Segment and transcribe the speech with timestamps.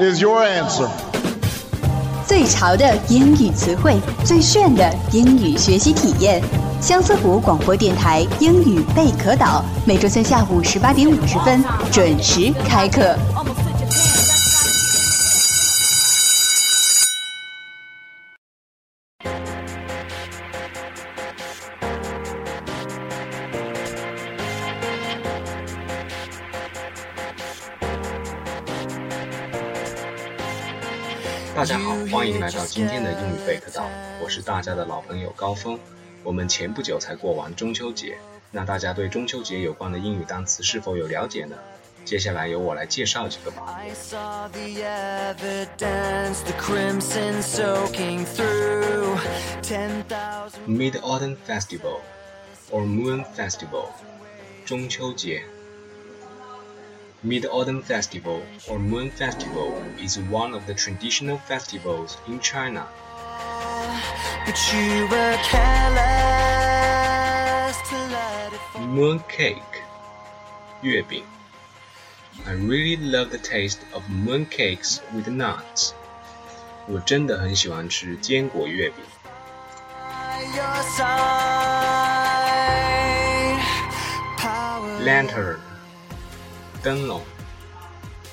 [0.00, 0.88] Is your answer.
[2.26, 6.42] 最潮的英语词汇，最炫的英语学习体验。
[6.80, 13.14] 相思湖广播电台英语贝壳岛，每周三下午十八点五十分准时开课。
[31.60, 33.84] 大家好，欢迎来到今天的英语贝壳岛，
[34.18, 35.78] 我是大家的老朋友高峰。
[36.22, 38.16] 我们前不久才过完中秋节，
[38.50, 41.54] 那大家对中秋节有关的英语单词是否有了解呢？
[42.02, 43.78] 接下来由我来介绍几个吧。
[43.78, 49.18] I saw the evidence, the crimson soaking through
[49.60, 50.66] ten thousand.
[50.66, 52.00] Mid Autumn Festival
[52.70, 53.88] or Moon Festival，
[54.64, 55.42] 中秋节。
[57.23, 62.87] Mid Autumn Festival or Moon Festival is one of the traditional festivals in China.
[64.45, 66.57] But you were careless
[67.89, 68.81] to let it fall.
[68.87, 69.83] Moon cake，
[70.81, 71.23] 月饼。
[72.45, 75.93] I really love the taste of moon cakes with nuts。
[76.87, 79.03] 我真的很喜欢吃坚果月饼。
[80.35, 81.15] by your side.
[84.37, 85.59] Power Lantern，
[86.83, 87.21] 灯笼。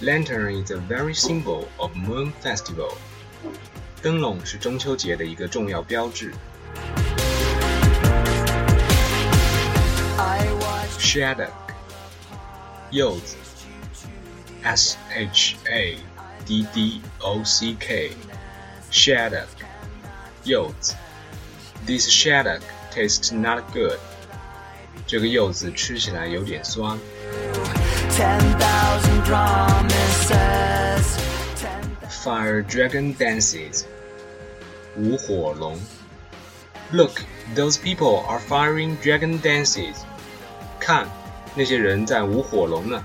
[0.00, 2.94] Lantern is a very symbol of Moon Festival。
[4.02, 6.32] 灯笼是中秋节的一个重要标志。
[10.16, 11.52] I watched Shaddock，
[12.90, 13.36] 柚子。
[14.62, 15.96] S H A
[16.44, 19.46] D D O C K，shaddock，
[20.44, 20.94] 柚子。
[21.86, 22.60] This shaddock
[22.94, 23.98] tastes not good。
[25.06, 26.98] 这个柚子吃起来有点酸。
[28.16, 31.18] ten thousand promises.
[31.56, 33.84] Ten Fire Dragon Dances，
[34.96, 35.78] 舞火龙。
[36.92, 37.22] Look,
[37.54, 39.96] those people are firing dragon dances。
[40.78, 41.06] 看，
[41.54, 43.02] 那些人在舞火龙呢。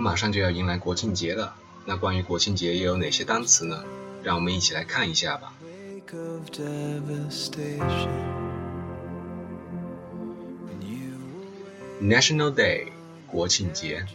[0.00, 1.54] 马上就要迎来国庆节了，
[1.84, 3.84] 那关于国庆节又有哪些单词呢？
[4.22, 5.52] 让我们一起来看一下吧。
[6.06, 8.10] wake of devastation.
[10.70, 11.18] And you
[12.00, 12.88] National Day，
[13.26, 14.06] 国庆节。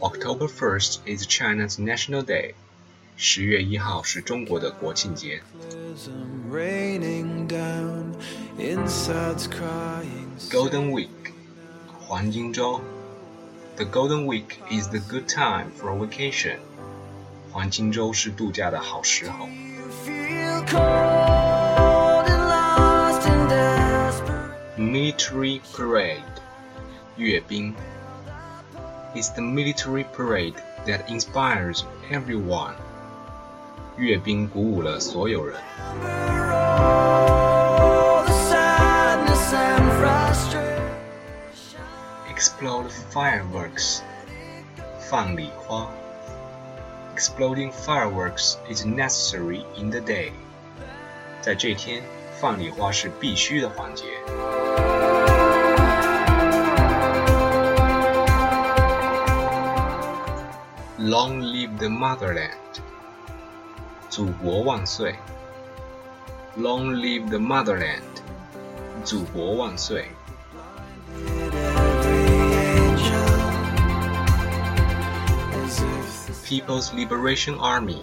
[0.00, 2.54] October 1st is China's National Day。
[3.16, 5.42] 十月一号是中国的国庆节。
[6.06, 8.14] am raining down,
[8.58, 10.28] inside's crying.
[10.50, 11.08] Golden Week，
[12.00, 12.80] 黄金周。
[13.76, 16.58] The Golden Week is the good time for a vacation。
[17.50, 19.46] 黄金周是度假的好时候。
[20.06, 24.52] Feel cold and lost and desperate.
[24.78, 26.22] Military Parade，
[27.16, 27.74] 阅兵。
[29.14, 30.54] It's the military parade
[30.86, 32.74] that inspires everyone。
[33.96, 35.56] 阅兵鼓舞了所有人。
[42.56, 44.00] Explode fireworks，
[44.98, 45.86] 放礼花。
[47.14, 50.32] Exploding fireworks is necessary in the day。
[51.42, 52.02] 在这天，
[52.40, 54.04] 放礼花是必须的环节。
[60.98, 62.80] Long live the motherland！
[64.08, 65.16] 祖国万岁！
[66.56, 68.00] Long live the motherland！
[69.04, 70.06] 祖国万岁！
[76.46, 78.02] People's Liberation Army，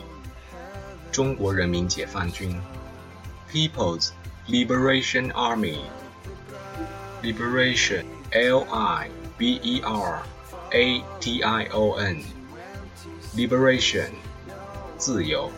[1.12, 2.60] 中国人民解放军。
[3.52, 4.12] People's
[4.48, 10.24] Liberation Army，Liberation L I B E R
[10.72, 14.12] A T I O N，Liberation，
[14.98, 15.52] 自由。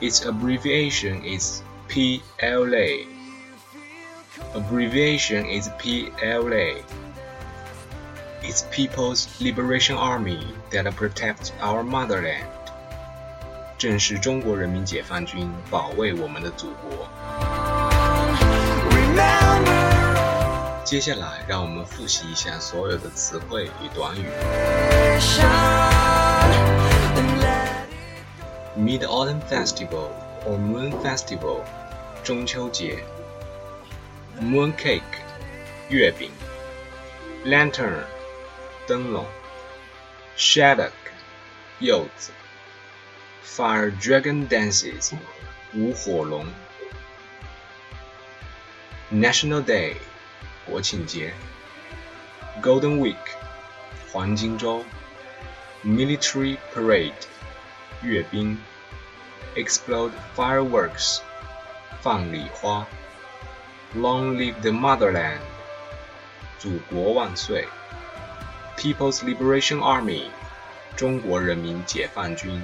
[0.00, 3.06] Its abbreviation is PLA。
[4.54, 6.82] Abbreviation is PLA.
[8.42, 12.46] It's People's Liberation Army that protects our motherland.
[13.78, 17.08] 正是中国人民解放军保卫我们的祖国。
[20.84, 24.26] 接下来，让我们复习一下所有的词汇与短语。
[28.78, 30.10] Mid Autumn Festival
[30.46, 31.62] or Moon Festival，
[32.22, 32.98] 中秋节。
[34.40, 35.00] Moon Cake，
[35.88, 36.30] 月饼。
[37.44, 38.04] Lantern，
[38.86, 39.26] 灯笼。
[40.36, 40.92] Shaddock，
[41.78, 42.32] 柚子。
[43.44, 45.14] Fire Dragon Dances，
[45.74, 46.46] 舞火龙。
[49.12, 49.94] National Day，
[50.66, 51.32] 国庆节。
[52.62, 53.16] Golden Week，
[54.12, 54.84] 黄金周。
[55.84, 57.12] Military Parade，
[58.02, 58.58] 阅兵。
[59.54, 61.20] Explode fireworks，
[62.02, 62.86] 放礼花。
[63.94, 65.38] Long live the motherland，
[66.58, 67.66] 祖国万岁。
[68.80, 70.24] People's Liberation Army，
[70.96, 72.62] 中国人民解放军。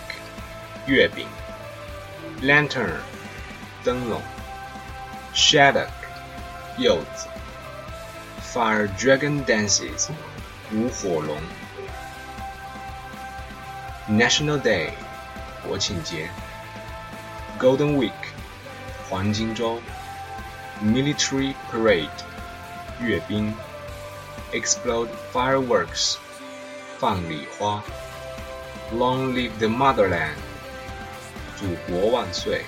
[0.85, 1.27] 月饼。
[2.41, 2.97] Lantern，
[3.83, 4.21] 灯笼。
[5.33, 5.87] Shaddock，
[6.77, 7.27] 柚子。
[8.57, 10.09] Fire Dragon Dances，
[10.71, 11.37] 舞火龙。
[14.09, 14.91] National Day，
[15.67, 16.29] 国庆节。
[17.59, 18.11] Golden Week，
[19.09, 19.79] 黄金周。
[20.83, 22.09] Military Parade，
[22.99, 23.53] 阅兵。
[24.51, 26.17] Explode fireworks，
[26.99, 27.81] 放礼花。
[28.93, 30.35] Long live the motherland，
[31.55, 32.65] 祖国万岁。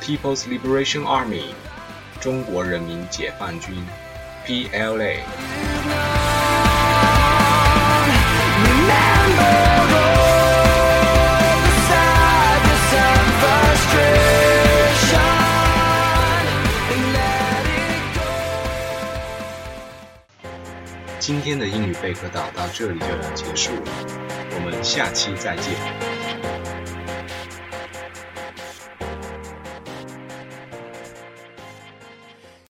[0.00, 1.52] People's Liberation Army，
[2.20, 3.84] 中国人民解放军。
[4.45, 5.17] PLA。
[21.17, 23.81] 今天的英语贝壳岛到这里就要结束了，
[24.53, 26.14] 我们下期再见。